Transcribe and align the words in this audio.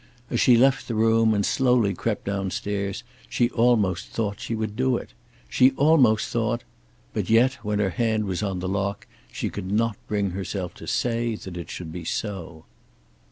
As 0.31 0.39
she 0.39 0.57
left 0.57 0.87
the 0.87 0.95
room, 0.95 1.31
and 1.31 1.45
slowly 1.45 1.93
crept 1.93 2.25
down 2.25 2.49
stairs, 2.49 3.03
she 3.29 3.51
almost 3.51 4.07
thought 4.07 4.39
she 4.39 4.55
would 4.55 4.75
do 4.75 4.97
it. 4.97 5.13
She 5.47 5.73
almost 5.73 6.29
thought; 6.29 6.63
but 7.13 7.29
yet, 7.29 7.53
when 7.63 7.77
her 7.77 7.91
hand 7.91 8.25
was 8.25 8.41
on 8.41 8.61
the 8.61 8.67
lock, 8.67 9.05
she 9.31 9.51
could 9.51 9.71
not 9.71 9.97
bring 10.07 10.31
herself 10.31 10.73
to 10.77 10.87
say 10.87 11.35
that 11.35 11.55
it 11.55 11.69
should 11.69 11.91
be 11.93 12.03
so. 12.03 12.65